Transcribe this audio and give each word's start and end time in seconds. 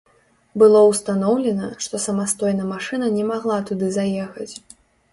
Было 0.63 0.79
ўстаноўлена, 0.91 1.69
што 1.87 1.95
самастойна 2.07 2.67
машына 2.73 3.13
не 3.21 3.31
магла 3.31 3.63
туды 3.71 3.95
заехаць. 4.03 4.53